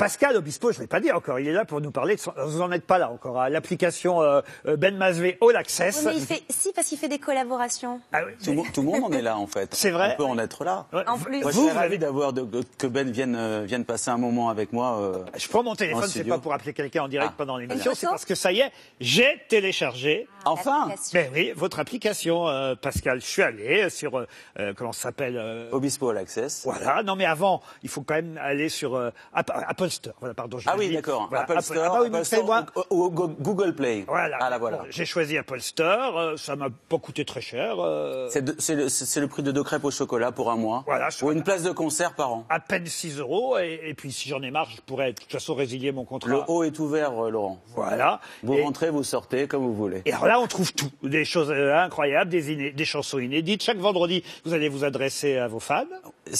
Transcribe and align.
Pascal 0.00 0.34
Obispo, 0.36 0.72
je 0.72 0.78
ne 0.78 0.82
l'ai 0.82 0.86
pas 0.86 0.98
dit 1.00 1.12
encore, 1.12 1.38
il 1.40 1.46
est 1.48 1.52
là 1.52 1.66
pour 1.66 1.80
nous 1.82 1.90
parler. 1.90 2.14
De 2.16 2.20
son... 2.20 2.32
Vous 2.46 2.58
n'en 2.60 2.72
êtes 2.72 2.86
pas 2.86 2.96
là 2.96 3.10
encore. 3.10 3.38
à 3.38 3.50
L'application 3.50 4.22
euh, 4.22 4.40
euh, 4.66 4.76
Ben 4.76 4.96
Mazvé 4.96 5.36
All 5.42 5.54
Access. 5.56 5.98
Oui, 5.98 6.04
mais 6.06 6.16
il 6.16 6.24
fait, 6.24 6.42
si, 6.48 6.72
parce 6.72 6.86
qu'il 6.86 6.96
fait 6.96 7.08
des 7.08 7.18
collaborations. 7.18 8.00
Ah 8.12 8.20
oui, 8.26 8.32
Tout, 8.42 8.50
le 8.50 8.56
monde- 8.56 8.66
tout 8.72 8.80
le 8.80 8.86
monde 8.86 9.04
en 9.04 9.12
est 9.12 9.20
là 9.20 9.36
en 9.36 9.46
fait. 9.46 9.74
C'est 9.74 9.90
vrai 9.90 10.14
On 10.14 10.16
peut 10.16 10.24
en 10.24 10.38
être 10.38 10.64
là. 10.64 10.86
Ouais. 10.92 11.02
En 11.06 11.18
plus. 11.18 11.42
Moi, 11.42 11.50
je 11.50 11.56
Vous, 11.56 11.64
suis 11.64 11.70
vous 11.72 11.78
ravi 11.78 11.98
d'avoir 11.98 12.32
de- 12.32 12.62
que 12.78 12.86
Ben 12.86 13.10
vienne, 13.10 13.36
euh, 13.36 13.64
vienne 13.66 13.84
passer 13.84 14.10
un 14.10 14.16
moment 14.16 14.48
avec 14.48 14.72
moi. 14.72 14.98
euh, 15.00 15.18
Je 15.36 15.46
prends 15.48 15.62
mon 15.62 15.74
téléphone, 15.74 16.08
c'est 16.08 16.24
pas 16.24 16.38
pour 16.38 16.54
appeler 16.54 16.72
quelqu'un 16.72 17.02
en 17.02 17.08
direct 17.08 17.30
Ah. 17.32 17.34
pendant 17.36 17.58
l'émission, 17.58 17.92
c'est 17.94 18.06
parce 18.06 18.24
que 18.24 18.34
ça 18.34 18.52
y 18.52 18.60
est, 18.60 18.72
j'ai 19.00 19.42
téléchargé. 19.48 20.26
Enfin. 20.44 20.88
Mais 21.14 21.30
oui, 21.34 21.52
votre 21.56 21.78
application, 21.80 22.48
euh, 22.48 22.74
Pascal. 22.74 23.20
Je 23.20 23.26
suis 23.26 23.42
allé 23.42 23.90
sur 23.90 24.18
euh, 24.18 24.26
euh, 24.58 24.72
comment 24.76 24.92
ça 24.92 25.02
s'appelle 25.02 25.36
euh, 25.36 25.68
Obispo 25.72 26.10
All 26.10 26.18
Access. 26.18 26.62
Voilà. 26.64 27.02
Non, 27.02 27.16
mais 27.16 27.24
avant, 27.26 27.60
il 27.82 27.88
faut 27.88 28.02
quand 28.02 28.14
même 28.14 28.38
aller 28.42 28.68
sur 28.68 28.94
euh, 28.96 29.10
App- 29.34 29.50
Apple 29.66 29.90
Store. 29.90 30.14
Voilà, 30.20 30.34
pardon. 30.34 30.58
je 30.58 30.68
Ah 30.68 30.74
oui, 30.78 30.92
d'accord. 30.92 31.26
Voilà, 31.28 31.44
Apple 31.44 31.62
Store, 31.62 31.92
Ah 31.94 32.00
oui, 32.00 32.06
Apple 32.06 32.16
mais 32.18 32.24
Store 32.24 32.40
fais-moi- 32.40 32.66
ou, 32.90 33.04
ou- 33.04 33.22
ou 33.22 33.28
Google 33.40 33.74
Play. 33.74 34.04
Voilà. 34.06 34.38
Ah 34.40 34.50
là 34.50 34.58
voilà. 34.58 34.78
Bon, 34.78 34.84
J'ai 34.90 35.04
choisi 35.04 35.36
Apple 35.38 35.60
Store. 35.60 36.18
euh, 36.18 36.36
ça 36.36 36.56
m'a 36.56 36.68
pas 36.88 36.98
coûté 36.98 37.24
très 37.24 37.40
cher. 37.40 37.76
euh, 37.78 38.28
C'est 38.30 39.20
le, 39.20 39.26
prix 39.28 39.42
de 39.42 39.52
deux 39.52 39.62
crêpes 39.62 39.84
au 39.84 39.90
chocolat 39.90 40.32
pour 40.32 40.50
un 40.50 40.56
mois. 40.56 40.82
Voilà, 40.86 41.08
Ou 41.22 41.32
une 41.32 41.42
place 41.42 41.62
de 41.62 41.70
concert 41.70 42.14
par 42.14 42.32
an. 42.32 42.44
à 42.48 42.60
peine 42.60 42.86
6 42.86 43.18
euros. 43.18 43.58
Et, 43.58 43.80
et 43.84 43.94
puis, 43.94 44.12
si 44.12 44.28
j'en 44.28 44.42
ai 44.42 44.50
marre, 44.50 44.68
je 44.70 44.80
pourrais 44.82 45.12
de 45.12 45.18
toute 45.20 45.30
façon 45.30 45.54
résilier 45.54 45.92
mon 45.92 46.04
contrat. 46.04 46.30
Le 46.30 46.40
haut 46.48 46.62
est 46.64 46.78
ouvert, 46.78 47.24
euh, 47.26 47.30
Laurent. 47.30 47.60
Voilà. 47.74 48.20
Vous 48.42 48.54
Et- 48.54 48.62
rentrez, 48.62 48.90
vous 48.90 49.02
sortez 49.04 49.46
comme 49.46 49.62
vous 49.62 49.74
voulez. 49.74 50.02
Et 50.06 50.12
alors 50.12 50.29
là, 50.30 50.38
on 50.40 50.46
trouve 50.46 50.72
tout. 50.72 50.90
Des 51.02 51.24
choses 51.24 51.50
euh, 51.50 51.74
incroyables, 51.76 52.30
des, 52.30 52.52
iné- 52.52 52.70
des 52.72 52.84
chansons 52.84 53.18
inédites. 53.18 53.62
Chaque 53.62 53.78
vendredi, 53.78 54.22
vous 54.44 54.54
allez 54.54 54.68
vous 54.68 54.84
adresser 54.84 55.36
à 55.38 55.48
vos 55.48 55.58
fans. 55.60 55.84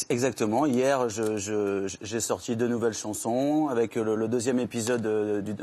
Exactement. 0.09 0.65
Hier, 0.67 1.09
j'ai 1.09 2.21
sorti 2.21 2.55
deux 2.57 2.69
nouvelles 2.69 2.95
chansons 2.95 3.69
avec 3.69 3.97
le, 3.97 4.15
le 4.15 4.29
deuxième 4.29 4.61
épisode 4.61 5.05
euh, 5.07 5.41
du 5.41 5.55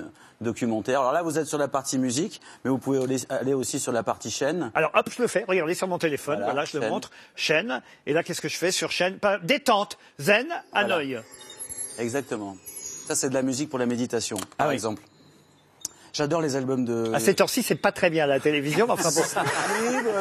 documentaire. 0.41 0.99
Alors 0.99 1.13
là, 1.13 1.21
vous 1.21 1.39
êtes 1.39 1.47
sur 1.47 1.57
la 1.57 1.67
partie 1.69 1.97
musique, 1.97 2.41
mais 2.65 2.69
vous 2.69 2.77
pouvez 2.77 2.99
aller- 3.29 3.53
aussi 3.53 3.79
sur 3.79 3.91
la 3.93 4.03
partie 4.03 4.29
chaîne. 4.29 4.71
Alors 4.75 4.91
hop, 4.93 5.09
je 5.15 5.21
le 5.21 5.27
fais. 5.29 5.45
Regardez 5.47 5.73
sur 5.73 5.87
mon 5.87 5.97
téléphone. 5.97 6.39
Voilà, 6.39 6.51
Voilà, 6.51 6.65
je 6.65 6.77
le 6.77 6.89
montre. 6.89 7.09
Chaîne. 7.35 7.81
Et 8.05 8.11
là, 8.13 8.23
qu'est-ce 8.23 8.41
que 8.41 8.49
je 8.49 8.57
fais 8.57 8.71
sur 8.71 8.91
chaîne? 8.91 9.17
Détente. 9.43 9.97
Zen, 10.19 10.47
Voilà. 10.73 10.95
Hanoï. 10.97 11.17
Exactement. 11.97 12.57
Ça, 13.07 13.15
c'est 13.15 13.29
de 13.29 13.33
la 13.33 13.41
musique 13.41 13.69
pour 13.69 13.79
la 13.79 13.85
méditation, 13.85 14.35
par 14.37 14.47
Ah 14.59 14.67
oui. 14.67 14.73
exemple. 14.73 15.01
J'adore 16.17 16.41
les 16.41 16.55
albums 16.55 16.83
de. 16.83 17.11
À 17.13 17.19
cette 17.19 17.39
heure-ci, 17.41 17.61
c'est 17.61 17.75
pas 17.75 17.91
très 17.91 18.09
bien 18.09 18.25
la 18.25 18.39
télévision, 18.39 18.87
mais 18.87 18.93
enfin 18.93 19.09
bon. 19.11 19.21
Oui, 19.81 19.95
bah, 20.03 20.11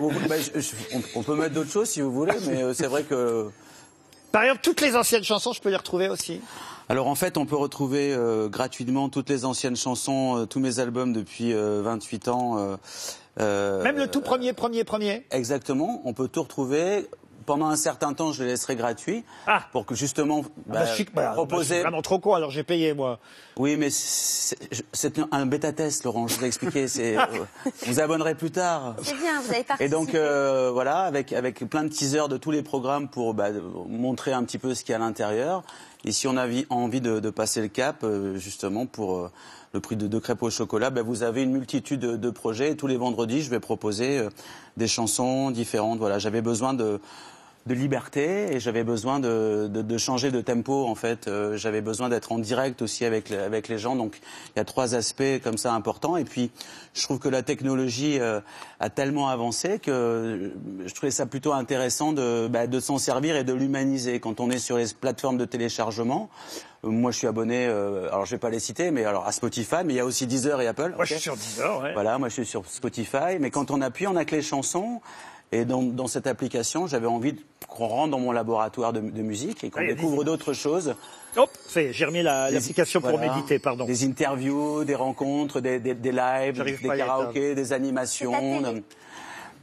vous- 0.00 0.28
bah, 0.28 0.36
je- 0.38 0.60
je- 0.60 0.70
on, 0.94 1.02
on 1.16 1.22
peut 1.24 1.34
mettre 1.34 1.54
d'autres 1.54 1.72
choses 1.72 1.88
si 1.88 2.00
vous 2.00 2.12
voulez, 2.12 2.34
mais 2.46 2.62
euh, 2.62 2.72
c'est 2.72 2.86
vrai 2.86 3.02
que. 3.02 3.50
Par 4.30 4.44
exemple, 4.44 4.60
toutes 4.62 4.80
les 4.80 4.94
anciennes 4.94 5.24
chansons, 5.24 5.52
je 5.52 5.60
peux 5.60 5.70
les 5.70 5.76
retrouver 5.76 6.08
aussi. 6.08 6.40
Alors 6.88 7.08
en 7.08 7.16
fait, 7.16 7.36
on 7.36 7.46
peut 7.46 7.56
retrouver 7.56 8.14
euh, 8.14 8.48
gratuitement 8.48 9.08
toutes 9.08 9.28
les 9.28 9.44
anciennes 9.44 9.74
chansons, 9.76 10.38
euh, 10.38 10.46
tous 10.46 10.60
mes 10.60 10.78
albums 10.78 11.12
depuis 11.12 11.52
euh, 11.52 11.82
28 11.82 12.28
ans. 12.28 12.76
Même 13.38 13.96
le 13.96 14.06
tout 14.06 14.20
premier, 14.20 14.52
premier, 14.52 14.84
premier. 14.84 15.26
Exactement, 15.32 16.00
on 16.04 16.12
peut 16.12 16.28
tout 16.28 16.42
retrouver. 16.42 17.06
Pendant 17.50 17.66
un 17.66 17.74
certain 17.74 18.12
temps, 18.14 18.30
je 18.30 18.44
les 18.44 18.50
laisserai 18.50 18.76
gratuits 18.76 19.24
Ah. 19.48 19.64
pour 19.72 19.84
que 19.84 19.96
justement 19.96 20.42
Ah 20.44 20.50
bah, 20.66 20.78
bah, 20.78 20.86
je 20.86 20.94
suis, 20.94 21.04
bah, 21.04 21.10
bah, 21.14 21.28
je 21.30 21.34
proposer. 21.34 21.74
suis 21.74 21.82
vraiment 21.82 22.00
trop 22.00 22.20
con, 22.20 22.34
alors 22.34 22.50
j'ai 22.52 22.62
payé, 22.62 22.94
moi. 22.94 23.18
Oui, 23.56 23.76
mais 23.76 23.90
c'est 23.90 24.56
c'est 24.92 25.18
un- 25.32 25.46
bêta 25.46 25.72
test, 25.72 26.04
Laurent. 26.04 26.28
Je 26.28 26.36
vous 26.36 26.44
ai 26.44 26.46
expliqué. 26.46 26.86
C'est 26.86 27.16
euh, 27.18 27.22
vous 27.88 27.98
abonnerez 27.98 28.36
plus 28.36 28.52
tard. 28.52 28.94
C'est 29.02 29.16
bien, 29.16 29.40
vous 29.40 29.52
avez 29.52 29.64
participé. 29.64 29.84
Et 29.84 29.88
donc 29.88 30.14
euh, 30.14 30.70
voilà, 30.72 30.98
avec 31.00 31.32
avec 31.32 31.68
plein 31.68 31.82
de 31.82 31.88
teasers 31.88 32.28
de 32.28 32.36
tous 32.36 32.52
les 32.52 32.62
programmes 32.62 33.08
pour 33.08 33.34
bah, 33.34 33.48
montrer 33.88 34.32
un 34.32 34.44
petit 34.44 34.58
peu 34.58 34.72
ce 34.76 34.84
qu'il 34.84 34.92
y 34.92 34.94
a 34.94 34.98
à 34.98 35.00
l'intérieur. 35.00 35.64
Et 36.04 36.12
si 36.12 36.28
on 36.28 36.36
a 36.36 36.46
envie, 36.70 37.00
de, 37.00 37.18
de 37.18 37.30
passer 37.30 37.60
le 37.62 37.66
cap, 37.68 38.04
euh, 38.04 38.36
justement 38.38 38.86
pour 38.86 39.16
euh, 39.18 39.30
le 39.72 39.80
prix 39.80 39.96
de 39.96 40.06
deux 40.06 40.20
crêpes 40.20 40.42
au 40.44 40.50
chocolat, 40.50 40.90
bah, 40.90 41.02
vous 41.02 41.24
avez 41.24 41.42
une 41.42 41.50
multitude 41.50 41.98
de, 41.98 42.16
de 42.16 42.30
projets. 42.30 42.70
Et 42.70 42.76
tous 42.76 42.86
les 42.86 42.96
vendredis, 42.96 43.42
je 43.42 43.50
vais 43.50 43.58
proposer 43.60 44.18
euh, 44.18 44.30
des 44.76 44.86
chansons 44.86 45.50
différentes. 45.50 45.98
Voilà, 45.98 46.20
j'avais 46.20 46.42
besoin 46.42 46.74
de 46.74 47.00
de 47.66 47.74
liberté 47.74 48.54
et 48.54 48.60
j'avais 48.60 48.84
besoin 48.84 49.20
de, 49.20 49.68
de, 49.70 49.82
de 49.82 49.98
changer 49.98 50.30
de 50.30 50.40
tempo 50.40 50.86
en 50.86 50.94
fait. 50.94 51.28
Euh, 51.28 51.56
j'avais 51.56 51.82
besoin 51.82 52.08
d'être 52.08 52.32
en 52.32 52.38
direct 52.38 52.80
aussi 52.80 53.04
avec 53.04 53.30
avec 53.30 53.68
les 53.68 53.78
gens. 53.78 53.96
Donc 53.96 54.18
il 54.54 54.58
y 54.58 54.60
a 54.60 54.64
trois 54.64 54.94
aspects 54.94 55.42
comme 55.44 55.58
ça 55.58 55.74
importants. 55.74 56.16
Et 56.16 56.24
puis 56.24 56.50
je 56.94 57.02
trouve 57.02 57.18
que 57.18 57.28
la 57.28 57.42
technologie 57.42 58.18
euh, 58.18 58.40
a 58.80 58.88
tellement 58.88 59.28
avancé 59.28 59.78
que 59.78 59.90
euh, 59.90 60.50
je 60.86 60.94
trouvais 60.94 61.10
ça 61.10 61.26
plutôt 61.26 61.52
intéressant 61.52 62.12
de, 62.12 62.48
bah, 62.48 62.66
de 62.66 62.80
s'en 62.80 62.98
servir 62.98 63.36
et 63.36 63.44
de 63.44 63.52
l'humaniser. 63.52 64.20
Quand 64.20 64.40
on 64.40 64.50
est 64.50 64.58
sur 64.58 64.78
les 64.78 64.86
plateformes 64.98 65.36
de 65.36 65.44
téléchargement, 65.44 66.30
euh, 66.84 66.88
moi 66.88 67.10
je 67.10 67.18
suis 67.18 67.26
abonné, 67.26 67.66
euh, 67.66 68.08
alors 68.08 68.24
je 68.24 68.32
vais 68.32 68.38
pas 68.38 68.50
les 68.50 68.60
citer, 68.60 68.90
mais 68.90 69.04
alors 69.04 69.26
à 69.26 69.32
Spotify, 69.32 69.76
mais 69.84 69.92
il 69.92 69.96
y 69.96 70.00
a 70.00 70.06
aussi 70.06 70.26
Deezer 70.26 70.60
et 70.62 70.66
Apple. 70.66 70.94
Moi, 70.96 71.04
je 71.04 71.14
suis 71.14 71.22
sur 71.22 71.36
Deezer, 71.36 71.82
ouais. 71.82 71.92
voilà, 71.92 72.18
moi 72.18 72.28
je 72.28 72.34
suis 72.34 72.46
sur 72.46 72.64
Spotify, 72.66 73.38
mais 73.38 73.50
quand 73.50 73.70
on 73.70 73.82
appuie, 73.82 74.06
on 74.06 74.16
a 74.16 74.24
que 74.24 74.34
les 74.34 74.42
chansons. 74.42 75.00
Et 75.52 75.64
dans, 75.64 75.82
dans 75.82 76.06
cette 76.06 76.26
application, 76.28 76.86
j'avais 76.86 77.08
envie 77.08 77.34
qu'on 77.66 77.86
rentre 77.88 78.10
dans 78.12 78.20
mon 78.20 78.30
laboratoire 78.30 78.92
de, 78.92 79.00
de 79.00 79.22
musique 79.22 79.64
et 79.64 79.70
qu'on 79.70 79.80
Ah, 79.82 79.86
découvre 79.86 80.18
des- 80.18 80.24
d'autres 80.30 80.52
choses. 80.52 80.94
Hop, 81.36 81.50
c'est- 81.66 81.92
j'ai 81.92 82.04
remis 82.04 82.22
la- 82.22 82.48
Des- 82.48 82.54
l'application 82.54 83.00
pour 83.00 83.10
voilà, 83.10 83.34
méditer, 83.34 83.58
pardon. 83.58 83.84
Des 83.84 84.04
interviews, 84.04 84.84
des 84.84 84.94
rencontres, 84.94 85.60
des, 85.60 85.80
des, 85.80 85.94
des 85.94 86.12
lives, 86.12 86.62
des 86.62 86.88
karaokés, 86.96 87.54
des 87.56 87.64
C'est 87.66 87.74
animations. 87.74 88.62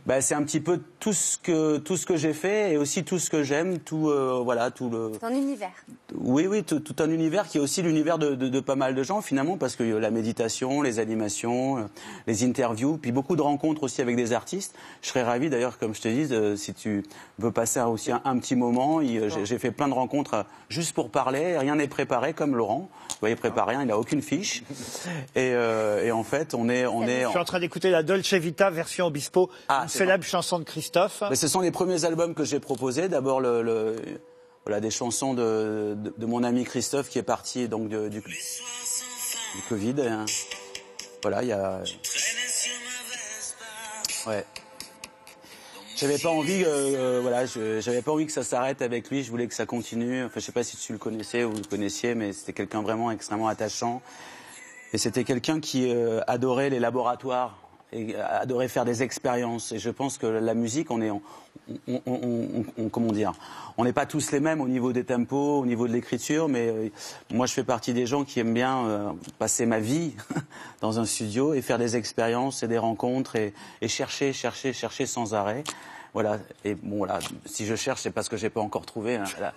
Ben, 0.05 0.21
c'est 0.21 0.35
un 0.35 0.43
petit 0.43 0.61
peu 0.61 0.79
tout 1.01 1.11
ce 1.11 1.37
que 1.37 1.77
tout 1.79 1.97
ce 1.97 2.05
que 2.05 2.15
j'ai 2.15 2.31
fait 2.31 2.71
et 2.71 2.77
aussi 2.77 3.03
tout 3.03 3.19
ce 3.19 3.29
que 3.29 3.43
j'aime, 3.43 3.79
tout 3.79 4.09
euh, 4.09 4.39
voilà, 4.41 4.71
tout 4.71 4.89
le 4.89 5.11
Ton 5.19 5.27
univers. 5.35 5.73
Oui, 6.19 6.47
oui, 6.47 6.63
tout, 6.63 6.79
tout 6.79 6.95
un 7.01 7.09
univers 7.09 7.47
qui 7.47 7.57
est 7.57 7.61
aussi 7.61 7.81
l'univers 7.81 8.17
de, 8.17 8.35
de- 8.35 8.49
de 8.49 8.59
pas 8.59 8.75
mal 8.75 8.95
de 8.95 9.03
gens 9.03 9.21
finalement, 9.21 9.57
parce 9.57 9.75
que 9.75 9.83
euh, 9.83 9.99
la 9.99 10.11
méditation, 10.11 10.81
les 10.81 10.99
animations, 10.99 11.77
euh, 11.77 11.81
les 12.27 12.43
interviews, 12.43 12.97
puis 12.97 13.11
beaucoup 13.11 13.35
de 13.35 13.41
rencontres 13.41 13.83
aussi 13.83 14.01
avec 14.01 14.15
des 14.15 14.33
artistes. 14.33 14.75
Je 15.01 15.09
serais 15.09 15.23
ravi 15.23 15.49
d'ailleurs, 15.49 15.77
comme 15.77 15.93
je 15.95 16.01
te 16.01 16.07
dis, 16.07 16.57
si 16.59 16.73
tu 16.73 17.03
veux 17.39 17.51
passer 17.51 17.79
aussi 17.81 18.11
un, 18.11 18.21
un 18.25 18.37
petit 18.39 18.55
moment. 18.55 18.99
euh, 19.01 19.29
J'ai 19.43 19.57
fait 19.59 19.71
plein 19.71 19.87
de 19.87 19.93
rencontres 19.93 20.45
juste 20.69 20.93
pour 20.93 21.09
parler, 21.09 21.57
rien 21.57 21.75
n'est 21.75 21.87
préparé 21.87 22.33
comme 22.33 22.55
Laurent. 22.55 22.89
Vous 23.09 23.15
voyez, 23.21 23.35
prépare 23.35 23.67
rien, 23.67 23.81
il 23.81 23.87
n'a 23.87 23.97
aucune 23.97 24.21
fiche. 24.21 24.63
Et, 25.35 25.51
euh, 25.53 26.03
et 26.03 26.11
en 26.11 26.23
fait, 26.23 26.53
on 26.53 26.69
est, 26.69 26.85
on 26.85 27.03
est. 27.03 27.23
Je 27.23 27.29
suis 27.29 27.37
en 27.39 27.43
train 27.45 27.59
d'écouter 27.59 27.89
la 27.89 28.03
Dolce 28.03 28.33
Vita 28.33 28.69
version 28.69 29.05
Obispo, 29.07 29.49
Ah, 29.69 29.81
une 29.83 29.89
célèbre 29.89 30.23
chanson 30.23 30.59
de 30.59 30.63
Christophe. 30.63 31.23
Mais 31.29 31.35
ce 31.35 31.47
sont 31.47 31.61
les 31.61 31.71
premiers 31.71 32.05
albums 32.05 32.33
que 32.33 32.43
j'ai 32.43 32.59
proposés. 32.59 33.07
D'abord, 33.09 33.39
le, 33.39 33.61
le- 33.61 33.95
voilà, 34.67 34.81
des 34.81 34.91
chansons 34.91 35.33
de, 35.33 35.95
de, 36.17 36.25
mon 36.25 36.43
ami 36.43 36.65
Christophe 36.65 37.07
qui 37.07 37.19
est 37.19 37.23
parti 37.23 37.69
donc 37.69 37.87
du, 37.87 38.19
du 38.19 38.21
Covid. 39.69 39.95
hein. 40.01 40.25
Voilà, 41.21 41.41
il 41.41 41.47
y 41.47 41.53
a. 41.53 41.81
Ouais. 44.25 44.43
J'avais 45.95 46.17
pas 46.17 46.31
envie, 46.31 46.65
euh, 46.65 46.67
euh, 46.67 47.19
voilà, 47.21 47.45
j'avais 47.45 48.01
pas 48.01 48.11
envie 48.11 48.25
que 48.25 48.33
ça 48.33 48.43
s'arrête 48.43 48.81
avec 48.81 49.09
lui. 49.09 49.23
Je 49.23 49.31
voulais 49.31 49.47
que 49.47 49.55
ça 49.55 49.65
continue. 49.65 50.25
Enfin, 50.25 50.41
je 50.41 50.45
sais 50.45 50.51
pas 50.51 50.63
si 50.63 50.75
tu 50.75 50.91
le 50.91 50.99
connaissais 50.99 51.45
ou 51.45 51.51
vous 51.51 51.59
le 51.59 51.63
connaissiez, 51.63 52.13
mais 52.13 52.33
c'était 52.33 52.51
quelqu'un 52.51 52.81
vraiment 52.81 53.09
extrêmement 53.09 53.47
attachant. 53.47 54.01
Et 54.91 54.97
c'était 54.97 55.23
quelqu'un 55.23 55.61
qui 55.61 55.89
euh, 55.89 56.19
adorait 56.27 56.69
les 56.69 56.79
laboratoires 56.79 57.57
et 57.93 58.15
adorait 58.17 58.67
faire 58.67 58.83
des 58.83 59.01
expériences. 59.01 59.71
Et 59.71 59.79
je 59.79 59.89
pense 59.89 60.17
que 60.17 60.27
la 60.27 60.53
musique, 60.53 60.91
on 60.91 61.01
est, 61.01 61.09
on, 61.09 61.21
on, 61.87 62.01
on- 62.05 62.65
on- 62.77 62.89
comment 62.89 63.11
dire, 63.11 63.33
on 63.77 63.83
n'est 63.83 63.93
pas 63.93 64.05
tous 64.05 64.31
les 64.31 64.39
mêmes 64.39 64.61
au 64.61 64.67
niveau 64.67 64.93
des 64.93 65.03
tempos, 65.03 65.59
au 65.59 65.65
niveau 65.65 65.87
de 65.87 65.93
l'écriture, 65.93 66.47
mais 66.47 66.67
euh, 66.69 66.89
moi 67.31 67.45
je 67.45 67.53
fais 67.53 67.63
partie 67.63 67.93
des 67.93 68.05
gens 68.05 68.23
qui 68.23 68.39
aiment 68.39 68.53
bien 68.53 68.85
euh, 68.85 69.11
passer 69.39 69.65
ma 69.65 69.79
vie 69.79 70.13
dans 70.81 70.99
un 70.99 71.05
studio 71.05 71.53
et 71.53 71.61
faire 71.61 71.77
des 71.77 71.95
expériences 71.95 72.63
et 72.63 72.67
des 72.67 72.77
rencontres 72.77 73.35
et, 73.35 73.53
et 73.81 73.87
chercher, 73.87 74.33
chercher, 74.33 74.73
chercher 74.73 75.05
sans 75.05 75.33
arrêt. 75.33 75.63
Voilà. 76.13 76.37
Et 76.65 76.75
bon, 76.75 76.97
voilà. 76.97 77.19
Si 77.45 77.65
je 77.65 77.75
cherche, 77.75 78.01
c'est 78.01 78.11
parce 78.11 78.29
que 78.29 78.37
j'ai 78.37 78.49
pas 78.49 78.61
encore 78.61 78.85
trouvé 78.85 79.15
hein, 79.17 79.23
la, 79.39 79.53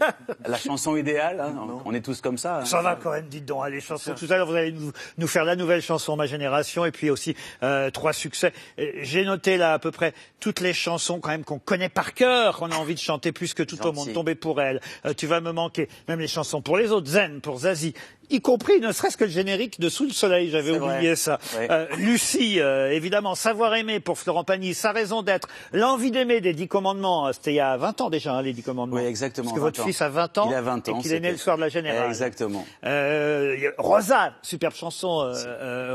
la 0.47 0.57
chanson 0.59 0.97
idéale. 0.97 1.41
hein. 1.41 1.55
On 1.85 1.95
est 1.95 2.01
tous 2.01 2.21
comme 2.21 2.39
ça. 2.39 2.59
hein. 2.59 2.65
Ça 2.65 2.83
va 2.83 2.97
quand 2.97 3.13
même, 3.13 3.29
dites 3.29 3.45
donc, 3.47 3.63
hein, 3.65 3.69
les 3.71 3.81
chansons. 3.81 4.15
Tout 4.15 4.27
à 4.31 4.37
l'heure, 4.37 4.47
vous 4.47 4.55
allez 4.55 4.73
nous, 4.73 4.93
nous 5.19 5.27
faire 5.27 5.45
la 5.45 5.57
nouvelle 5.57 5.83
chanson 5.83 6.17
Ma 6.17 6.27
Génération 6.27 6.85
et 6.85 6.91
puis 6.93 7.11
aussi 7.11 7.35
euh, 7.63 7.91
trois 7.91 8.13
succès. 8.13 8.53
J'ai 8.79 9.25
noté 9.25 9.57
là 9.57 9.73
à 9.75 9.79
peu 9.79 9.91
près 9.91 10.13
toutes 10.41 10.61
les 10.61 10.73
chansons 10.73 11.21
quand 11.21 11.31
même 11.31 11.45
qu'on 11.45 11.59
connaît 11.59 11.89
par 11.89 12.15
cœur, 12.15 12.59
qu'on 12.59 12.71
a 12.71 12.77
envie 12.77 12.95
de 12.95 13.01
chanter 13.01 13.33
plus 13.33 13.55
que 13.55 13.63
tout 13.63 13.81
au 13.87 13.93
monde. 13.93 14.13
Tomber 14.13 14.35
pour 14.35 14.61
elle, 14.61 14.81
Euh, 15.07 15.15
tu 15.15 15.27
vas 15.27 15.41
me 15.41 15.53
manquer. 15.53 15.89
Même 16.09 16.21
les 16.21 16.29
chansons 16.29 16.61
pour 16.63 16.77
les 16.77 16.91
autres, 16.91 17.09
Zen, 17.09 17.41
pour 17.41 17.59
Zazie. 17.61 17.95
Y 18.33 18.41
compris, 18.41 18.79
ne 18.81 18.93
serait-ce 18.93 19.17
que 19.17 19.25
le 19.25 19.31
générique 19.31 19.81
de 19.81 19.89
Sous 19.89 20.05
le 20.05 20.11
Soleil, 20.13 20.51
j'avais 20.51 20.71
oublié 20.71 21.09
vrai. 21.09 21.17
ça. 21.17 21.39
Euh, 21.59 21.87
Lucie, 21.99 22.61
euh, 22.61 22.93
évidemment, 22.93 23.35
Savoir 23.35 23.75
aimer 23.75 23.99
pour 23.99 24.19
Florent 24.19 24.45
Pagny, 24.45 24.73
Sa 24.75 24.93
raison 24.93 25.23
d'être, 25.23 25.49
L'envie 25.73 26.11
d'aimer 26.13 26.41
des 26.41 26.53
Dix 26.53 26.69
Commandements, 26.69 27.27
euh, 27.27 27.33
c'était 27.33 27.53
il 27.53 27.57
y 27.57 27.61
a 27.61 27.77
20 27.77 28.01
ans 28.03 28.11
déjà, 28.11 28.35
hein, 28.35 28.43
les 28.43 28.53
Dix 28.53 28.63
Commandements. 28.63 28.97
Oui, 28.97 29.05
exactement, 29.05 29.47
Parce 29.51 29.55
que 29.57 29.61
20 29.61 29.67
votre 29.67 29.81
ans. 29.81 29.85
fils 29.87 30.01
a 30.03 30.09
20 30.09 30.39
ans, 30.39 30.47
Il 30.49 30.55
a 30.55 30.63
20 30.63 30.89
ans, 30.89 30.99
et 30.99 31.03
qu'il 31.03 31.13
est 31.13 31.21
né 31.21 31.33
le 31.33 31.37
soir 31.39 31.57
de 31.57 31.63
la 31.63 31.69
Générale. 31.69 32.09
Exactement. 32.09 32.65
Euh, 32.85 33.57
Rosa, 33.79 34.35
superbe 34.43 34.75
chanson, 34.75 35.33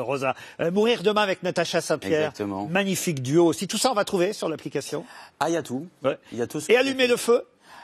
Rosa. 0.01 0.35
Mourir 0.73 1.03
demain 1.03 1.21
avec 1.21 1.41
Natacha 1.43 1.79
Saint-Pierre. 1.81 2.29
Exactement. 2.31 2.65
Magnifique 2.67 3.21
duo 3.21 3.45
aussi. 3.45 3.67
Tout 3.67 3.77
ça, 3.77 3.91
on 3.91 3.95
va 3.95 4.03
trouver 4.05 4.33
sur 4.33 4.49
l'application. 4.49 5.05
Ah, 5.39 5.49
il 5.49 5.53
y 5.53 5.57
a 5.57 5.63
tout. 5.63 5.87
Ouais. 6.03 6.17
Il 6.31 6.37
y 6.37 6.41
a 6.41 6.47
tout. 6.47 6.59
ce 6.59 6.71
Et 6.71 6.77
allumer 6.77 7.07
le 7.07 7.17
feu. 7.17 7.43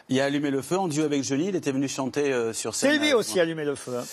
Il 0.09 0.19
a 0.19 0.25
Allumé 0.25 0.51
le 0.51 0.61
feu 0.61 0.77
en 0.77 0.87
duo 0.87 1.03
avec 1.05 1.23
Johnny. 1.23 1.47
Il 1.49 1.55
était 1.55 1.71
venu 1.71 1.87
chanter 1.87 2.33
euh, 2.33 2.53
sur 2.53 2.75
scène. 2.75 2.91
C'est 2.91 2.97
lui 2.99 3.11
euh, 3.13 3.17
aussi 3.17 3.39
allumer 3.39 3.63
le 3.65 3.75
feu. 3.75 3.97
hein. 3.97 4.03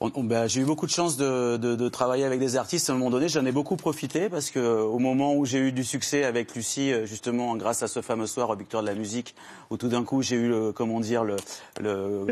Bah, 0.00 0.46
j'ai 0.46 0.60
eu 0.60 0.64
beaucoup 0.64 0.86
de 0.86 0.92
chance 0.92 1.16
de, 1.16 1.56
de- 1.56 1.74
de 1.74 1.88
travailler 1.88 2.22
avec 2.24 2.38
des 2.38 2.54
artistes 2.54 2.88
à 2.88 2.92
un 2.92 2.96
moment 2.96 3.10
donné. 3.10 3.28
J'en 3.28 3.44
ai 3.44 3.50
beaucoup 3.50 3.74
profité 3.74 4.28
parce 4.28 4.50
que 4.50 4.60
au 4.60 5.00
moment 5.00 5.34
où 5.34 5.44
j'ai 5.44 5.58
eu 5.58 5.72
du 5.72 5.82
succès 5.82 6.22
avec 6.22 6.54
Lucie, 6.54 6.92
euh, 6.92 7.04
justement 7.04 7.56
grâce 7.56 7.82
à 7.82 7.88
ce 7.88 8.00
fameux 8.00 8.28
soir 8.28 8.48
au 8.50 8.54
Victoire 8.54 8.84
de 8.84 8.88
la 8.88 8.94
musique, 8.94 9.34
où 9.70 9.76
tout 9.76 9.88
d'un 9.88 10.04
coup 10.04 10.22
j'ai 10.22 10.36
eu, 10.36 10.48
le, 10.48 10.70
comment 10.70 11.00
dire, 11.00 11.24
le, 11.24 11.34
le- 11.80 12.26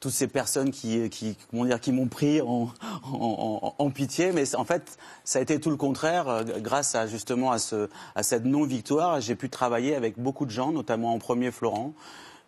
toutes 0.00 0.10
ces 0.12 0.26
personnes 0.26 0.72
qui, 0.72 1.08
qui, 1.10 1.36
comment 1.52 1.64
dire, 1.64 1.78
qui 1.78 1.92
m'ont 1.92 2.08
pris 2.08 2.40
en, 2.40 2.68
en, 3.04 3.12
en- 3.12 3.74
en 3.78 3.90
pitié. 3.90 4.32
Mais 4.32 4.56
en 4.56 4.64
fait, 4.64 4.98
ça 5.22 5.38
a 5.38 5.42
été 5.42 5.60
tout 5.60 5.70
le 5.70 5.76
contraire. 5.76 6.28
euh, 6.28 6.42
Grâce 6.58 6.96
à 6.96 7.06
justement 7.06 7.52
à, 7.52 7.60
ce, 7.60 7.88
à 8.16 8.24
cette 8.24 8.44
non-victoire, 8.46 9.20
j'ai 9.20 9.36
pu 9.36 9.48
travailler 9.48 9.94
avec 9.94 10.18
beaucoup 10.18 10.44
de 10.44 10.50
gens, 10.50 10.72
notamment 10.72 11.12
en 11.14 11.18
premier 11.20 11.52
Florent 11.52 11.92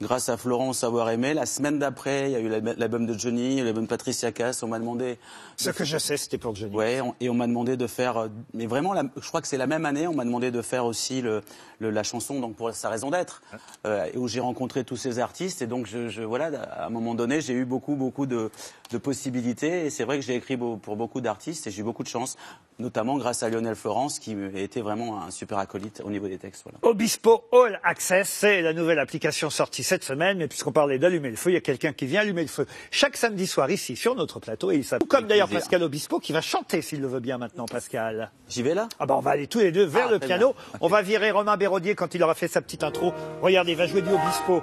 grâce 0.00 0.28
à 0.28 0.36
Florent 0.36 0.72
Savoir 0.72 1.08
Aimé. 1.10 1.34
La 1.34 1.46
semaine 1.46 1.78
d'après, 1.78 2.30
il 2.30 2.32
y 2.32 2.36
a 2.36 2.40
eu 2.40 2.48
l'alb- 2.48 2.74
l'album 2.76 3.06
de 3.06 3.16
Johnny, 3.18 3.60
l'album 3.62 3.84
de 3.84 3.88
Patricia 3.88 4.32
Cass. 4.32 4.62
On 4.62 4.68
m'a 4.68 4.78
demandé. 4.78 5.18
Ce 5.56 5.70
que 5.70 5.84
je 5.84 5.98
sais, 5.98 6.16
c'était 6.16 6.38
pour 6.38 6.54
Johnny. 6.54 6.74
Ouais, 6.74 7.00
on- 7.00 7.14
et 7.20 7.28
on 7.28 7.34
m'a 7.34 7.46
demandé 7.46 7.76
de 7.76 7.86
faire. 7.86 8.16
euh, 8.16 8.28
Mais 8.52 8.66
vraiment, 8.66 8.92
la- 8.92 9.04
je 9.20 9.28
crois 9.28 9.40
que 9.40 9.48
c'est 9.48 9.56
la 9.56 9.66
même 9.66 9.84
année. 9.86 10.06
On 10.06 10.14
m'a 10.14 10.24
demandé 10.24 10.50
de 10.50 10.62
faire 10.62 10.84
aussi 10.84 11.20
le, 11.22 11.42
le- 11.78 11.90
la 11.90 12.02
chanson 12.02 12.40
donc 12.40 12.56
pour 12.56 12.72
sa 12.74 12.88
raison 12.88 13.10
d'être, 13.10 13.42
euh, 13.86 14.06
où 14.16 14.26
j'ai 14.28 14.40
rencontré 14.40 14.84
tous 14.84 14.96
ces 14.96 15.18
artistes. 15.18 15.62
Et 15.62 15.66
donc, 15.66 15.86
je, 15.86 16.08
je- 16.08 16.22
voilà, 16.22 16.46
à 16.62 16.86
un 16.86 16.90
moment 16.90 17.14
donné, 17.14 17.40
j'ai 17.40 17.54
eu 17.54 17.64
beaucoup, 17.64 17.94
beaucoup 17.94 18.26
de, 18.26 18.50
de 18.90 18.98
possibilités. 18.98 19.86
Et 19.86 19.90
c'est 19.90 20.04
vrai 20.04 20.18
que 20.18 20.24
j'ai 20.24 20.34
écrit 20.34 20.56
pour 20.56 20.96
beaucoup 20.96 21.20
d'artistes 21.20 21.66
et 21.66 21.70
j'ai 21.70 21.80
eu 21.80 21.84
beaucoup 21.84 22.02
de 22.02 22.08
chance, 22.08 22.36
notamment 22.78 23.16
grâce 23.16 23.42
à 23.42 23.48
Lionel 23.48 23.76
Florence, 23.76 24.18
qui 24.18 24.36
été 24.56 24.80
vraiment 24.82 25.22
un 25.22 25.30
super 25.30 25.58
acolyte 25.58 26.02
au 26.04 26.10
niveau 26.10 26.26
des 26.26 26.38
textes. 26.38 26.64
Voilà. 26.64 26.78
Obispo 26.82 27.44
All 27.52 27.78
Access, 27.84 28.28
c'est 28.28 28.60
la 28.62 28.72
nouvelle 28.72 28.98
application 28.98 29.50
sortie 29.50 29.83
cette 29.84 30.02
semaine. 30.02 30.38
Mais 30.38 30.48
puisqu'on 30.48 30.72
parlait 30.72 30.98
d'allumer 30.98 31.30
le 31.30 31.36
feu, 31.36 31.50
il 31.50 31.54
y 31.54 31.56
a 31.56 31.60
quelqu'un 31.60 31.92
qui 31.92 32.06
vient 32.06 32.22
allumer 32.22 32.42
le 32.42 32.48
feu 32.48 32.66
chaque 32.90 33.16
samedi 33.16 33.46
soir 33.46 33.70
ici 33.70 33.94
sur 33.94 34.16
notre 34.16 34.40
plateau. 34.40 34.72
Et 34.72 34.76
il 34.76 34.84
s'appelle, 34.84 35.06
comme 35.06 35.26
d'ailleurs. 35.28 35.48
Pascal 35.48 35.82
Obispo, 35.84 36.18
qui 36.18 36.32
va 36.32 36.40
chanter 36.40 36.82
s'il 36.82 37.00
le 37.00 37.06
veut 37.06 37.20
bien 37.20 37.38
maintenant, 37.38 37.66
Pascal. 37.66 38.32
J'y 38.48 38.62
vais 38.62 38.74
là? 38.74 38.88
Ah 38.98 39.06
ben 39.06 39.14
on 39.14 39.20
va 39.20 39.30
aller 39.30 39.46
tous 39.46 39.60
les 39.60 39.70
deux 39.70 39.84
vers 39.84 40.06
Ah, 40.08 40.12
le 40.12 40.18
piano. 40.18 40.54
On 40.80 40.88
va 40.88 41.02
virer 41.02 41.30
Romain 41.30 41.56
Béraudier 41.56 41.94
quand 41.94 42.14
il 42.14 42.22
aura 42.24 42.34
fait 42.34 42.48
sa 42.48 42.60
petite 42.60 42.82
intro. 42.82 43.12
Regardez, 43.42 43.72
il 43.72 43.78
va 43.78 43.86
jouer 43.86 44.02
du 44.02 44.08
Obispo. 44.10 44.62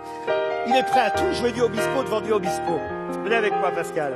Il 0.67 0.75
est 0.75 0.83
prêt 0.83 0.99
à 1.01 1.11
tout 1.11 1.31
jouer 1.33 1.51
du 1.51 1.61
Obispo 1.61 2.03
devant 2.03 2.19
du 2.21 2.33
Obispo. 2.33 2.79
Venez 3.23 3.35
avec 3.35 3.53
moi, 3.53 3.71
Pascal. 3.71 4.13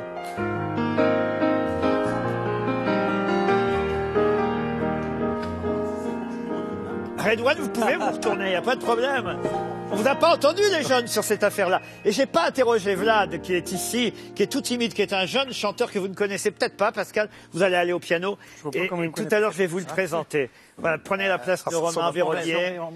Redouane, 7.18 7.58
vous 7.60 7.70
pouvez 7.70 7.96
vous 7.96 8.12
retourner, 8.12 8.46
il 8.46 8.50
n'y 8.50 8.56
a 8.56 8.62
pas 8.62 8.76
de 8.76 8.82
problème. 8.82 9.38
On 9.92 9.98
vous 9.98 10.08
a 10.08 10.16
pas 10.16 10.34
entendu, 10.34 10.62
les 10.72 10.84
jeunes, 10.84 11.08
sur 11.08 11.24
cette 11.24 11.44
affaire-là. 11.44 11.80
Et 12.04 12.12
j'ai 12.12 12.26
pas 12.26 12.48
interrogé 12.48 12.96
Vlad, 12.96 13.40
qui 13.42 13.54
est 13.54 13.72
ici, 13.72 14.14
qui 14.36 14.44
est 14.44 14.48
tout 14.52 14.60
timide, 14.62 14.94
qui 14.94 15.02
est 15.02 15.14
un 15.14 15.26
jeune 15.26 15.54
chanteur 15.54 15.92
que 15.92 16.00
vous 16.00 16.08
ne 16.08 16.16
connaissez 16.16 16.52
peut-être 16.52 16.76
pas, 16.76 16.92
Pascal. 16.92 17.30
Vous 17.54 17.62
allez 17.64 17.76
aller 17.76 17.94
au 17.94 18.00
piano. 18.00 18.38
vois 18.64 18.72
pas 18.72 18.80
Et 18.80 18.90
tout 19.12 19.28
à 19.32 19.40
l'heure, 19.40 19.52
je 19.52 19.58
vais 19.60 19.68
vous 19.68 19.78
le 19.80 19.86
présenter. 19.86 20.50
Voilà, 20.78 20.98
prenez 20.98 21.28
la 21.28 21.38
place 21.38 21.64
de 21.66 21.76
Romain 21.76 22.12
Vérodier. 22.12 22.78
Non, 22.78 22.90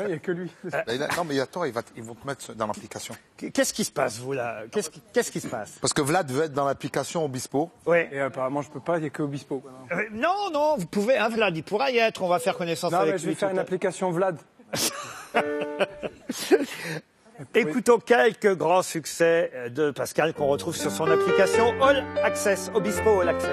il 0.00 0.06
n'y 0.06 0.12
a 0.14 0.18
que 0.18 0.32
lui. 0.32 0.50
A- 0.72 0.84
non, 1.16 1.24
mais 1.24 1.38
attends, 1.38 1.64
ils, 1.64 1.72
va- 1.72 1.82
ils 1.96 2.02
vont 2.02 2.14
te 2.14 2.26
mettre 2.26 2.52
dans 2.54 2.66
l'application. 2.66 3.14
Qu'est-ce 3.36 3.72
qui 3.74 3.84
se 3.84 3.92
passe, 3.92 4.18
vous, 4.18 4.32
là? 4.32 4.62
Qu'est-ce 4.72 4.90
qui, 4.90 5.00
qu'est-ce 5.12 5.30
qui 5.30 5.40
se 5.40 5.46
passe? 5.46 5.72
Parce 5.80 5.92
que 5.92 6.02
Vlad 6.02 6.28
veut 6.32 6.44
être 6.44 6.54
dans 6.54 6.64
l'application 6.64 7.24
Obispo. 7.24 7.70
Oui. 7.86 7.98
Et 8.10 8.18
apparemment, 8.20 8.62
je 8.62 8.70
peux 8.70 8.80
pas, 8.80 8.96
il 8.96 9.02
n'y 9.02 9.06
a 9.06 9.10
que 9.10 9.22
Obispo. 9.22 9.62
Euh, 9.92 9.96
non, 10.12 10.50
non, 10.52 10.76
vous 10.78 10.86
pouvez, 10.86 11.16
hein, 11.18 11.28
Vlad, 11.28 11.56
il 11.56 11.62
pourra 11.62 11.90
y 11.92 11.98
être. 11.98 12.22
On 12.22 12.28
va 12.28 12.38
faire 12.40 12.56
connaissance 12.56 12.90
Non, 12.90 12.98
avec 12.98 13.12
mais 13.12 13.18
je 13.18 13.24
vais 13.24 13.30
lui. 13.30 13.36
faire 13.36 13.48
tout 13.50 13.54
une 13.54 13.58
à- 13.58 13.62
application 13.62 14.10
Vlad. 14.10 14.36
Écoutons 17.54 17.98
quelques 17.98 18.54
grands 18.56 18.82
succès 18.82 19.50
de 19.70 19.90
Pascal 19.90 20.34
qu'on 20.34 20.46
retrouve 20.46 20.76
sur 20.76 20.90
son 20.90 21.10
application 21.10 21.74
All 21.82 22.04
Access, 22.22 22.70
Obispo 22.74 23.20
All 23.20 23.28
Access. 23.28 23.50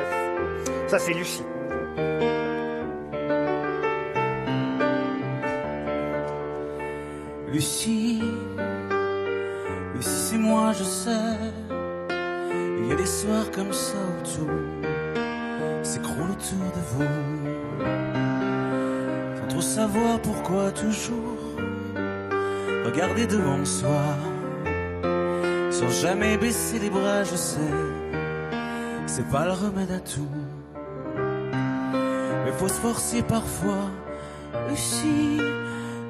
Ça, 0.87 0.99
c'est 0.99 1.13
Lucie. 1.13 1.43
Lucie, 7.51 8.21
Lucie 9.95 10.09
c'est 10.09 10.37
moi 10.37 10.71
je 10.71 10.83
sais. 10.83 11.11
Il 12.79 12.87
y 12.87 12.91
a 12.93 12.95
des 12.95 13.05
soirs 13.05 13.51
comme 13.51 13.73
ça 13.73 13.97
où 13.97 14.23
tout 14.23 14.49
s'écroule 15.83 16.31
autour 16.31 16.71
de 16.75 16.81
vous. 16.91 17.03
Sans 19.37 19.47
trop 19.47 19.61
savoir 19.61 20.21
pourquoi 20.21 20.71
toujours 20.71 21.40
regarder 22.85 23.27
devant 23.27 23.63
soi. 23.65 24.03
Sans 25.71 25.89
jamais 25.89 26.37
baisser 26.37 26.79
les 26.79 26.89
bras, 26.89 27.23
je 27.23 27.35
sais. 27.35 27.75
C'est 29.05 29.27
pas 29.29 29.45
le 29.45 29.51
remède 29.51 29.91
à 29.91 29.99
tout. 29.99 30.35
Mais 32.45 32.51
faut 32.53 32.67
se 32.67 32.79
forcer 32.79 33.21
parfois. 33.21 33.89
Lucie, 34.69 35.39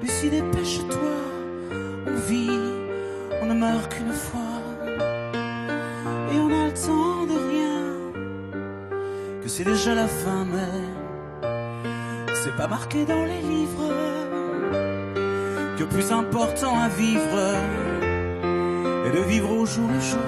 Lucie, 0.01 0.29
dépêche-toi. 0.29 1.17
On 2.07 2.15
vit, 2.27 2.59
on 3.41 3.45
ne 3.45 3.53
meurt 3.53 3.93
qu'une 3.93 4.13
fois. 4.13 4.61
Et 6.31 6.37
on 6.37 6.47
a 6.47 6.65
le 6.67 6.73
temps 6.73 7.25
de 7.31 7.37
rien. 7.51 7.81
Que 9.41 9.49
c'est 9.49 9.63
déjà 9.63 9.93
la 9.95 10.07
fin, 10.07 10.45
mais 10.45 10.73
c'est 12.33 12.55
pas 12.55 12.67
marqué 12.67 13.05
dans 13.05 13.23
les 13.25 13.41
livres. 13.41 14.10
Que 15.81 15.85
plus 15.87 16.11
important 16.11 16.79
à 16.79 16.89
vivre 16.89 17.39
est 19.03 19.11
de 19.17 19.21
vivre 19.21 19.49
au 19.49 19.65
jour 19.65 19.89
le 19.91 19.99
jour. 19.99 20.19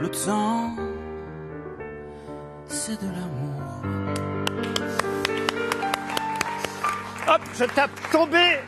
Le 0.00 0.08
temps, 0.08 0.74
c'est 2.66 3.00
de 3.00 3.06
l'amour. 3.06 3.62
Hop, 7.28 7.40
je 7.56 7.64
tape 7.66 7.92
tomber, 8.10 8.58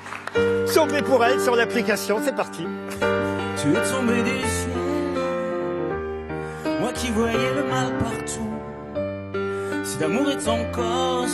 tomber 0.72 1.02
pour 1.02 1.24
elle 1.24 1.40
sur 1.40 1.56
l'application. 1.56 2.20
C'est 2.24 2.36
parti. 2.36 2.64
Tu 3.00 3.72
es 3.72 3.82
tombé 3.90 4.22
du 4.22 4.38
ciel, 4.58 5.14
moi 6.80 6.92
qui 6.92 7.10
voyais 7.10 7.52
le 7.52 7.64
mal 7.64 7.98
partout. 7.98 8.54
Si 9.82 9.98
l'amour 9.98 10.30
est 10.30 10.46
encore 10.46 11.26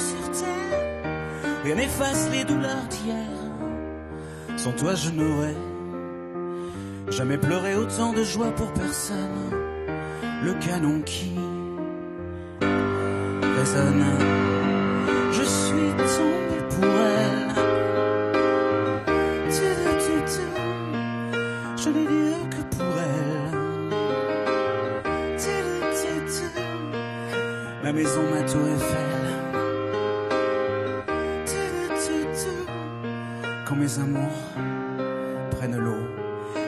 rien 1.64 1.74
n'efface 1.76 2.28
les 2.30 2.44
douleurs 2.44 2.86
d'hier. 2.90 3.28
Sans 4.56 4.72
toi, 4.72 4.94
je 4.94 5.10
n'aurais 5.10 5.56
jamais 7.10 7.38
pleuré 7.38 7.76
autant 7.76 8.12
de 8.12 8.24
joie 8.24 8.52
pour 8.52 8.72
personne. 8.72 9.50
Le 10.44 10.54
canon 10.54 11.02
qui 11.02 11.32
résonne, 13.56 14.31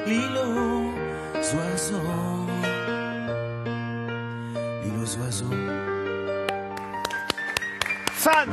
l'île 0.07 0.39
aux 0.39 1.57
oiseaux. 1.57 2.47
L'île 4.83 4.99
aux 5.03 5.17
oiseaux. 5.23 5.59
Fan. 8.13 8.51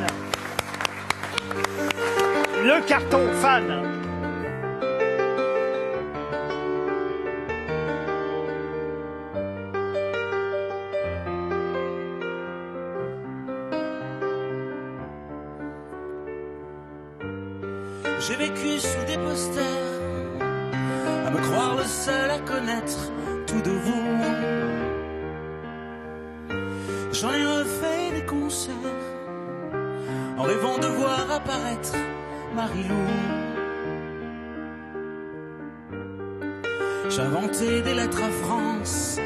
Le 2.64 2.86
carton 2.88 3.28
fan. 3.42 3.92
J'ai 18.28 18.36
vécu 18.36 18.80
sous 18.80 19.04
des 19.08 19.18
posters, 19.18 20.00
me 21.32 21.40
croire 21.40 21.76
le 21.78 21.84
seul 21.84 22.30
à 22.30 22.40
connaître 22.40 23.12
tout 23.48 23.62
de 23.62 23.72
vous. 23.72 24.02
J'en 27.14 27.34
ai 27.34 27.46
refait 27.46 28.12
des 28.16 28.26
concerts, 28.26 28.74
en 30.38 30.44
rêvant 30.44 30.78
de 30.78 30.88
voir 30.88 31.32
apparaître 31.32 31.96
Marilou. 32.56 33.08
J'ai 37.10 37.22
inventé 37.22 37.82
des 37.82 37.94
lettres 37.94 38.24
à 38.24 38.32
France, 38.46 39.20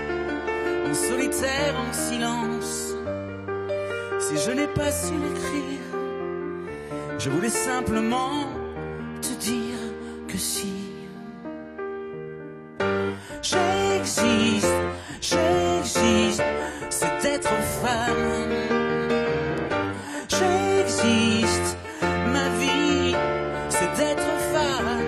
en 0.90 0.94
solitaire, 0.94 1.76
en 1.88 1.94
silence. 1.94 2.94
Si 4.20 4.38
je 4.38 4.52
n'ai 4.52 4.68
pas 4.68 4.92
su 4.92 5.14
l'écrire, 5.14 5.86
je 7.20 7.30
voulais 7.30 7.50
simplement 7.50 8.50
te 9.22 9.34
dire 9.40 9.80
que 10.28 10.38
si 10.38 10.85
J'existe, 13.42 14.68
j'existe, 15.22 16.44
c'est 16.90 17.26
être 17.26 17.54
femme. 17.82 18.54
J'existe, 20.30 21.78
ma 22.34 22.50
vie, 22.60 23.16
c'est 23.70 23.92
d'être 23.98 24.32
femme. 24.54 25.00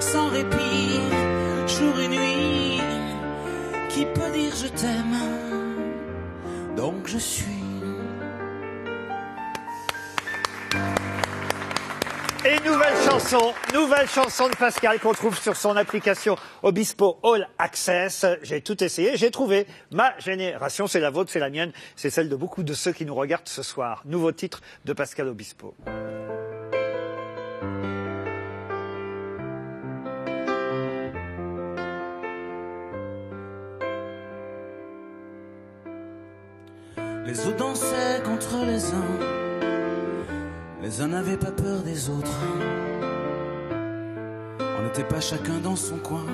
Sans 0.00 0.28
répit, 0.28 1.00
jour 1.66 2.00
et 2.00 2.08
nuit, 2.08 2.80
qui 3.88 4.04
peut 4.04 4.30
dire 4.34 4.54
je 4.54 4.68
t'aime? 4.68 5.16
Donc 6.76 7.06
je 7.06 7.18
suis. 7.18 7.61
Nouvelle 12.64 12.96
chanson, 13.04 13.54
nouvelle 13.74 14.08
chanson 14.08 14.48
de 14.48 14.54
Pascal 14.54 15.00
qu'on 15.00 15.12
trouve 15.12 15.36
sur 15.36 15.56
son 15.56 15.76
application 15.76 16.36
Obispo 16.62 17.18
All 17.24 17.48
Access. 17.58 18.24
J'ai 18.42 18.60
tout 18.60 18.84
essayé, 18.84 19.16
j'ai 19.16 19.32
trouvé 19.32 19.66
ma 19.90 20.16
génération, 20.20 20.86
c'est 20.86 21.00
la 21.00 21.10
vôtre, 21.10 21.32
c'est 21.32 21.40
la 21.40 21.50
mienne, 21.50 21.72
c'est 21.96 22.10
celle 22.10 22.28
de 22.28 22.36
beaucoup 22.36 22.62
de 22.62 22.72
ceux 22.72 22.92
qui 22.92 23.04
nous 23.04 23.16
regardent 23.16 23.48
ce 23.48 23.64
soir. 23.64 24.02
Nouveau 24.04 24.30
titre 24.30 24.60
de 24.84 24.92
Pascal 24.92 25.26
Obispo. 25.26 25.74
Les 37.26 37.46
eaux 37.48 37.52
dansaient 37.58 38.22
contre 38.24 38.64
les 38.64 38.84
uns. 38.92 39.41
Les 40.82 41.00
uns 41.00 41.06
n'avaient 41.06 41.36
pas 41.36 41.52
peur 41.52 41.80
des 41.82 42.10
autres. 42.10 42.40
On 44.60 44.82
n'était 44.82 45.04
pas 45.04 45.20
chacun 45.20 45.58
dans 45.62 45.76
son 45.76 45.96
coin. 45.98 46.26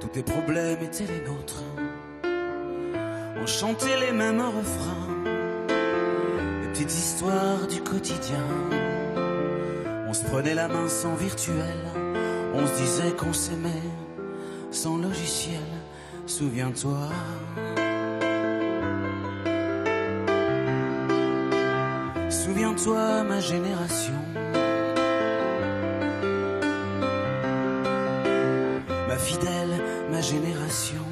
Tous 0.00 0.08
tes 0.08 0.22
problèmes 0.22 0.82
étaient 0.82 1.04
les 1.06 1.20
nôtres. 1.20 1.62
On 3.36 3.46
chantait 3.46 4.00
les 4.00 4.12
mêmes 4.12 4.40
refrains. 4.40 5.24
Les 6.62 6.68
petites 6.68 6.94
histoires 6.94 7.66
du 7.68 7.82
quotidien. 7.82 8.42
On 10.08 10.14
se 10.14 10.24
prenait 10.24 10.54
la 10.54 10.68
main 10.68 10.88
sans 10.88 11.14
virtuel. 11.14 11.76
On 12.54 12.66
se 12.66 12.74
disait 12.74 13.12
qu'on 13.12 13.34
s'aimait 13.34 13.90
sans 14.70 14.96
logiciel. 14.96 15.60
Souviens-toi. 16.26 17.10
Souviens-toi, 22.42 23.22
ma 23.24 23.40
génération. 23.40 24.20
Ma 29.08 29.16
fidèle, 29.16 29.74
ma 30.10 30.20
génération. 30.20 31.04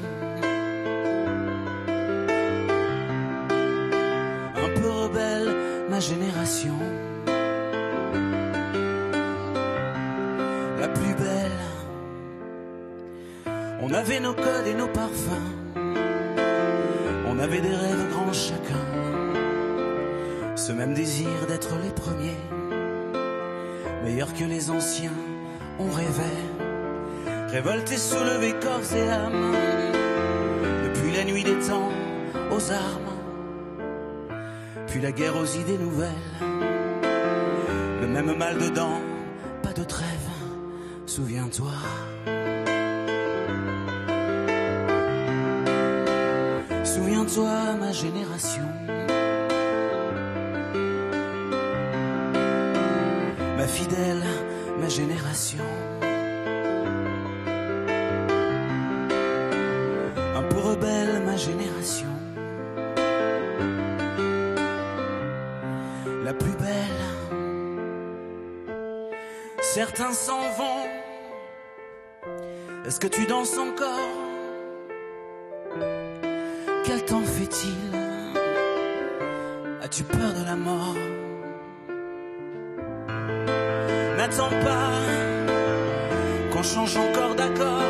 Un 4.65 4.69
peu 4.79 4.89
rebelle, 4.89 5.49
ma 5.89 5.99
génération. 5.99 6.77
La 10.81 10.87
plus 10.89 11.15
belle. 11.23 11.61
On 13.81 13.93
avait 13.93 14.19
nos 14.19 14.33
codes 14.33 14.67
et 14.67 14.75
nos 14.75 14.87
parfums. 14.87 15.49
On 17.29 17.39
avait 17.39 17.61
des 17.61 17.75
rêves 17.83 18.09
grands 18.11 18.33
chacun 18.33 19.02
ce 20.65 20.71
même 20.71 20.93
désir 20.93 21.27
d'être 21.49 21.75
les 21.83 21.89
premiers, 21.89 22.37
meilleurs 24.05 24.33
que 24.33 24.45
les 24.45 24.69
anciens, 24.69 25.11
on 25.77 25.89
rêvait, 25.89 26.41
révoltés, 27.49 27.97
soulevés 27.97 28.55
corps 28.61 28.95
et 28.95 29.09
âme, 29.09 29.51
depuis 30.85 31.11
la 31.17 31.25
nuit 31.25 31.43
des 31.43 31.59
temps 31.67 31.91
aux 32.49 32.71
armes, 32.71 33.13
puis 34.87 35.01
la 35.01 35.11
guerre 35.11 35.35
aux 35.35 35.45
idées 35.45 35.77
nouvelles, 35.77 36.09
le 38.01 38.07
même 38.07 38.33
mal 38.37 38.57
dedans, 38.57 39.01
pas 39.63 39.73
de 39.73 39.83
trêve, 39.83 40.29
souviens-toi. 41.05 41.73
Souviens-toi, 46.85 47.51
ma 47.81 47.91
génération. 47.91 49.02
Fidèle, 53.73 54.23
ma 54.79 54.87
génération. 54.87 55.65
Un 60.39 60.43
peu 60.49 60.59
rebelle, 60.69 61.15
ma 61.25 61.35
génération. 61.35 62.13
La 66.23 66.33
plus 66.33 66.55
belle. 66.65 67.01
Certains 69.61 70.13
s'en 70.13 70.43
vont. 70.59 70.85
Est-ce 72.85 72.99
que 72.99 73.07
tu 73.07 73.25
danses 73.25 73.57
encore? 73.57 74.11
Quel 76.85 77.03
temps 77.05 77.27
fait-il? 77.37 77.83
As-tu 79.81 80.03
peur 80.03 80.31
de 80.39 80.45
la 80.45 80.55
mort? 80.55 81.02
N'attends 84.33 84.49
pas 84.49 84.89
qu'on 86.51 86.63
change 86.63 86.97
encore 86.97 87.35
d'accord. 87.35 87.83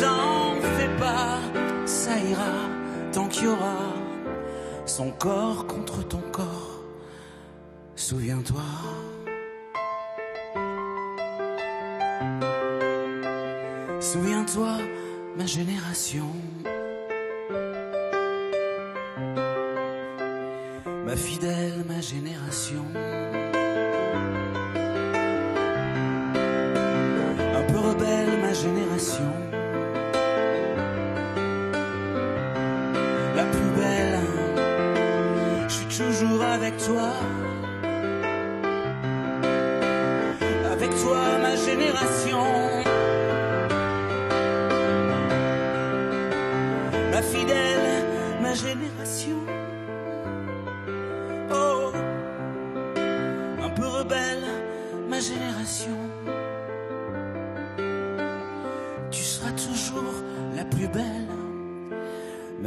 T'en 0.00 0.54
fais 0.76 0.88
pas, 0.96 1.40
ça 1.86 2.16
ira 2.20 2.54
tant 3.10 3.26
qu'il 3.26 3.44
y 3.44 3.48
aura 3.48 3.80
son 4.86 5.10
corps 5.10 5.66
contre 5.66 6.06
ton 6.06 6.22
corps. 6.30 6.84
Souviens-toi. 7.96 8.62
Souviens-toi, 13.98 14.78
ma 15.36 15.46
génération. 15.46 16.30
Ma 21.06 21.16
fidèle, 21.16 21.84
ma 21.88 22.00
génération. 22.00 22.84
La 33.34 33.44
plus 33.44 33.70
belle, 33.80 34.20
je 35.68 35.72
suis 35.72 35.86
toujours 35.86 36.42
avec 36.42 36.76
toi. 36.76 37.08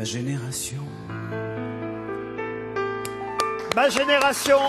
Ma 0.03 0.09
génération. 0.09 0.83
Ma 3.73 3.89
génération. 3.89 4.59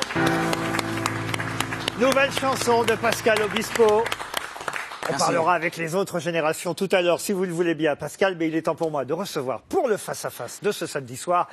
Nouvelle 1.99 2.31
chanson 2.31 2.85
de 2.85 2.95
Pascal 2.95 3.43
Obispo. 3.43 3.85
On 3.85 5.11
Merci. 5.11 5.19
parlera 5.19 5.55
avec 5.55 5.77
les 5.77 5.97
autres 5.97 6.21
générations 6.21 6.73
tout 6.75 6.89
à 6.93 7.03
l'heure, 7.03 7.21
si 7.21 7.33
vous 7.33 7.45
le 7.45 7.53
voulez 7.53 7.75
bien, 7.75 7.97
Pascal, 7.97 8.37
mais 8.39 8.47
il 8.47 8.55
est 8.55 8.63
temps 8.63 8.77
pour 8.77 8.93
moi 8.93 9.05
de 9.05 9.13
recevoir 9.13 9.63
pour 9.63 9.89
le 9.89 9.97
face-à-face 9.97 10.61
de 10.63 10.71
ce 10.71 10.87
samedi 10.87 11.17
soir 11.17 11.49